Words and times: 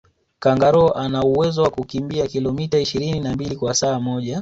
kangaroo 0.39 0.89
anawezo 0.93 1.69
kukimbia 1.71 2.27
kilometa 2.27 2.79
ishirini 2.79 3.19
na 3.19 3.33
mbili 3.33 3.55
kwa 3.55 3.73
saa 3.73 3.99
moja 3.99 4.39